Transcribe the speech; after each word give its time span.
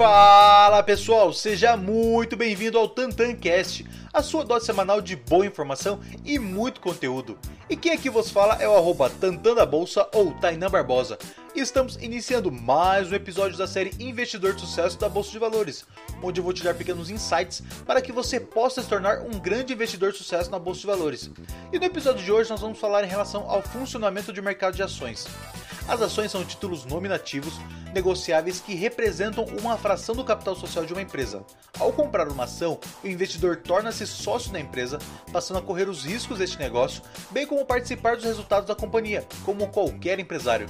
Fala 0.00 0.82
pessoal, 0.82 1.30
seja 1.30 1.76
muito 1.76 2.34
bem-vindo 2.34 2.78
ao 2.78 2.88
TantanCast, 2.88 3.86
a 4.10 4.22
sua 4.22 4.46
dose 4.46 4.64
semanal 4.64 5.02
de 5.02 5.14
boa 5.14 5.44
informação 5.44 6.00
e 6.24 6.38
muito 6.38 6.80
conteúdo. 6.80 7.38
E 7.68 7.76
quem 7.76 7.92
aqui 7.92 8.08
vos 8.08 8.30
fala 8.30 8.54
é 8.54 8.66
o 8.66 8.74
arroba 8.74 9.10
Tantan 9.10 9.54
da 9.54 9.66
Bolsa 9.66 10.08
ou 10.14 10.32
Tainan 10.32 10.70
Barbosa. 10.70 11.18
E 11.54 11.60
estamos 11.60 11.96
iniciando 11.96 12.50
mais 12.50 13.12
um 13.12 13.14
episódio 13.14 13.58
da 13.58 13.66
série 13.66 13.92
Investidor 14.00 14.54
de 14.54 14.62
Sucesso 14.62 14.98
da 14.98 15.06
Bolsa 15.06 15.32
de 15.32 15.38
Valores, 15.38 15.84
onde 16.22 16.40
eu 16.40 16.44
vou 16.44 16.54
te 16.54 16.64
dar 16.64 16.74
pequenos 16.74 17.10
insights 17.10 17.62
para 17.84 18.00
que 18.00 18.10
você 18.10 18.40
possa 18.40 18.80
se 18.80 18.88
tornar 18.88 19.20
um 19.20 19.38
grande 19.38 19.74
investidor 19.74 20.12
de 20.12 20.16
sucesso 20.16 20.50
na 20.50 20.58
Bolsa 20.58 20.80
de 20.80 20.86
Valores. 20.86 21.30
E 21.70 21.78
no 21.78 21.84
episódio 21.84 22.24
de 22.24 22.32
hoje 22.32 22.48
nós 22.48 22.62
vamos 22.62 22.78
falar 22.78 23.04
em 23.04 23.08
relação 23.08 23.44
ao 23.50 23.60
funcionamento 23.60 24.32
de 24.32 24.40
mercado 24.40 24.74
de 24.74 24.82
ações. 24.82 25.26
As 25.88 26.00
ações 26.00 26.30
são 26.30 26.44
títulos 26.44 26.84
nominativos 26.84 27.54
negociáveis 27.92 28.60
que 28.60 28.74
representam 28.74 29.44
uma 29.60 29.76
fração 29.76 30.14
do 30.14 30.24
capital 30.24 30.54
social 30.54 30.84
de 30.84 30.92
uma 30.92 31.02
empresa. 31.02 31.44
Ao 31.78 31.92
comprar 31.92 32.28
uma 32.28 32.44
ação, 32.44 32.78
o 33.02 33.08
investidor 33.08 33.56
torna-se 33.56 34.06
sócio 34.06 34.52
da 34.52 34.60
empresa, 34.60 34.98
passando 35.32 35.58
a 35.58 35.62
correr 35.62 35.88
os 35.88 36.04
riscos 36.04 36.38
deste 36.38 36.58
negócio, 36.58 37.02
bem 37.30 37.46
como 37.46 37.64
participar 37.64 38.16
dos 38.16 38.24
resultados 38.24 38.68
da 38.68 38.74
companhia, 38.74 39.26
como 39.44 39.68
qualquer 39.68 40.18
empresário. 40.20 40.68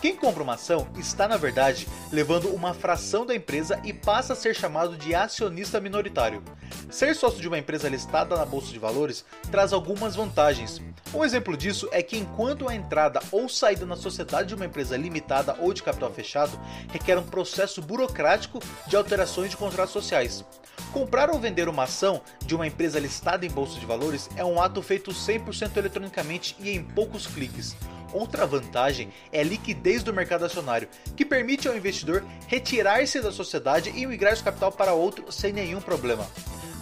Quem 0.00 0.14
compra 0.14 0.42
uma 0.42 0.54
ação 0.54 0.86
está, 0.96 1.26
na 1.26 1.36
verdade, 1.36 1.88
levando 2.12 2.48
uma 2.54 2.74
fração 2.74 3.24
da 3.24 3.34
empresa 3.34 3.80
e 3.82 3.92
passa 3.92 4.34
a 4.34 4.36
ser 4.36 4.54
chamado 4.54 4.96
de 4.96 5.14
acionista 5.14 5.80
minoritário. 5.80 6.42
Ser 6.88 7.16
sócio 7.16 7.40
de 7.40 7.48
uma 7.48 7.58
empresa 7.58 7.88
listada 7.88 8.36
na 8.36 8.44
bolsa 8.44 8.72
de 8.72 8.78
valores 8.78 9.24
traz 9.50 9.72
algumas 9.72 10.14
vantagens. 10.14 10.80
Um 11.12 11.24
exemplo 11.24 11.56
disso 11.56 11.88
é 11.90 12.00
que 12.00 12.16
enquanto 12.16 12.68
a 12.68 12.74
entrada 12.74 13.20
ou 13.32 13.48
saída 13.48 13.84
na 13.84 13.96
sociedade 13.96 14.48
de 14.48 14.54
uma 14.54 14.66
empresa 14.66 14.96
limitada 14.96 15.56
ou 15.60 15.72
de 15.72 15.82
capital 15.82 16.12
fechado 16.12 16.58
requer 16.92 17.18
um 17.18 17.24
processo 17.24 17.82
burocrático 17.82 18.60
de 18.86 18.96
alterações 18.96 19.50
de 19.50 19.56
contratos 19.56 19.92
sociais. 19.92 20.44
Comprar 20.92 21.28
ou 21.30 21.40
vender 21.40 21.68
uma 21.68 21.82
ação 21.82 22.22
de 22.44 22.54
uma 22.54 22.66
empresa 22.66 23.00
listada 23.00 23.44
em 23.44 23.50
bolsa 23.50 23.80
de 23.80 23.86
valores 23.86 24.30
é 24.36 24.44
um 24.44 24.60
ato 24.60 24.80
feito 24.80 25.10
100% 25.10 25.76
eletronicamente 25.76 26.56
e 26.60 26.70
em 26.70 26.82
poucos 26.82 27.26
cliques. 27.26 27.76
Outra 28.12 28.46
vantagem 28.46 29.12
é 29.32 29.40
a 29.40 29.44
liquidez 29.44 30.02
do 30.02 30.14
mercado 30.14 30.44
acionário, 30.44 30.88
que 31.16 31.24
permite 31.24 31.66
ao 31.66 31.76
investidor 31.76 32.24
retirar-se 32.46 33.20
da 33.20 33.32
sociedade 33.32 33.92
e 33.94 34.06
migrar 34.06 34.36
seu 34.36 34.44
capital 34.44 34.70
para 34.70 34.94
outro 34.94 35.30
sem 35.32 35.52
nenhum 35.52 35.80
problema. 35.80 36.26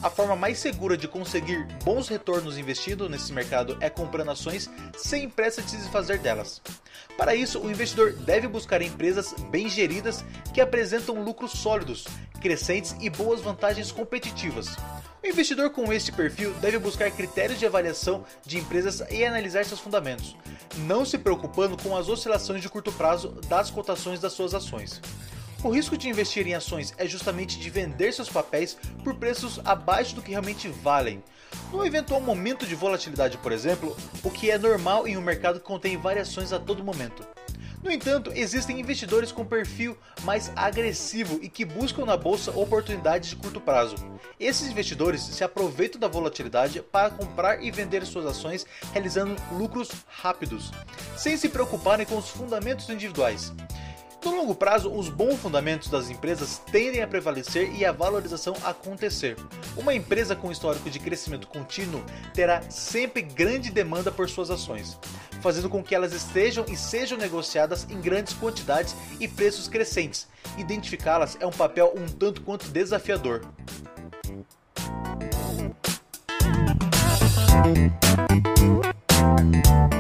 A 0.05 0.11
forma 0.11 0.37
mais 0.37 0.59
segura 0.59 0.99
de 0.99 1.09
conseguir 1.09 1.67
bons 1.83 2.09
retornos 2.09 2.59
investindo 2.59 3.09
nesse 3.09 3.33
mercado 3.33 3.75
é 3.81 3.89
comprando 3.89 4.33
ações 4.33 4.69
sem 4.99 5.31
pressa 5.31 5.63
de 5.63 5.71
se 5.71 5.79
desfazer 5.79 6.19
delas. 6.19 6.61
Para 7.17 7.35
isso, 7.35 7.59
o 7.59 7.71
investidor 7.71 8.13
deve 8.13 8.47
buscar 8.47 8.83
empresas 8.83 9.33
bem 9.49 9.67
geridas 9.67 10.23
que 10.53 10.61
apresentam 10.61 11.25
lucros 11.25 11.53
sólidos, 11.53 12.05
crescentes 12.39 12.95
e 13.01 13.09
boas 13.09 13.41
vantagens 13.41 13.91
competitivas. 13.91 14.77
O 15.23 15.27
investidor 15.27 15.71
com 15.71 15.91
este 15.91 16.13
perfil 16.13 16.53
deve 16.61 16.79
buscar 16.79 17.11
critérios 17.11 17.59
de 17.59 17.65
avaliação 17.65 18.27
de 18.45 18.59
empresas 18.59 19.03
e 19.11 19.25
analisar 19.25 19.65
seus 19.65 19.81
fundamentos, 19.81 20.37
não 20.81 21.07
se 21.07 21.17
preocupando 21.17 21.83
com 21.83 21.97
as 21.97 22.11
oscilações 22.11 22.61
de 22.61 22.69
curto 22.69 22.93
prazo 22.93 23.31
das 23.49 23.71
cotações 23.71 24.21
das 24.21 24.35
suas 24.35 24.53
ações. 24.53 25.01
O 25.65 25.71
risco 25.71 25.97
de 25.97 26.11
investir 26.11 26.47
em 26.47 26.53
ações 26.53 26.93
é 26.99 27.07
justamente 27.07 27.59
de 27.59 27.71
vender 27.71 28.13
seus 28.13 28.29
papéis 28.29 28.77
por 29.03 29.15
preços 29.15 29.59
abaixo 29.65 30.15
do 30.15 30.21
que 30.21 30.31
realmente 30.31 30.69
valem. 30.69 31.25
No 31.73 31.87
eventual 31.87 32.21
momento 32.21 32.67
de 32.67 32.75
volatilidade, 32.75 33.39
por 33.39 33.51
exemplo, 33.51 33.97
o 34.23 34.31
que 34.31 34.51
é 34.51 34.59
normal 34.59 35.09
em 35.09 35.17
um 35.17 35.23
mercado 35.23 35.59
que 35.59 35.65
contém 35.65 35.97
variações 35.97 36.53
a 36.53 36.59
todo 36.59 36.85
momento. 36.85 37.27
No 37.83 37.91
entanto, 37.91 38.31
existem 38.35 38.79
investidores 38.79 39.33
com 39.33 39.43
perfil 39.43 39.97
mais 40.23 40.53
agressivo 40.55 41.39
e 41.41 41.49
que 41.49 41.65
buscam 41.65 42.05
na 42.05 42.17
bolsa 42.17 42.51
oportunidades 42.51 43.31
de 43.31 43.37
curto 43.37 43.59
prazo. 43.59 43.97
Esses 44.39 44.71
investidores 44.71 45.23
se 45.23 45.45
aproveitam 45.45 45.99
da 45.99 46.09
volatilidade 46.09 46.83
para 46.83 47.09
comprar 47.09 47.63
e 47.65 47.71
vender 47.71 48.05
suas 48.05 48.27
ações, 48.27 48.67
realizando 48.93 49.35
lucros 49.53 49.91
rápidos, 50.09 50.73
sem 51.17 51.39
se 51.39 51.49
preocuparem 51.49 52.05
com 52.05 52.19
os 52.19 52.29
fundamentos 52.29 52.91
individuais. 52.91 53.51
No 54.25 54.35
longo 54.35 54.55
prazo, 54.55 54.91
os 54.91 55.11
bons 55.11 55.37
fundamentos 55.37 55.89
das 55.89 56.09
empresas 56.09 56.59
tendem 56.73 57.03
a 57.03 57.07
prevalecer 57.07 57.71
e 57.77 57.85
a 57.85 57.93
valorização 57.93 58.55
acontecer. 58.65 59.37
Uma 59.77 59.93
empresa 59.93 60.35
com 60.35 60.51
histórico 60.51 60.89
de 60.89 60.99
crescimento 60.99 61.47
contínuo 61.47 62.03
terá 62.33 62.63
sempre 62.71 63.21
grande 63.21 63.71
demanda 63.71 64.11
por 64.11 64.31
suas 64.31 64.51
ações, 64.51 64.99
fazendo 65.43 65.69
com 65.69 65.83
que 65.83 65.95
elas 65.95 66.15
estejam 66.15 66.65
e 66.67 66.75
sejam 66.75 67.19
negociadas 67.19 67.87
em 67.91 68.01
grandes 68.01 68.33
quantidades 68.33 68.97
e 69.21 69.29
preços 69.29 69.69
crescentes. 69.69 70.27
Identificá-las 70.57 71.37
é 71.39 71.47
um 71.47 71.51
papel 71.51 71.93
um 71.95 72.07
tanto 72.07 72.41
quanto 72.41 72.69
desafiador. 72.69 73.43
Música 79.15 79.94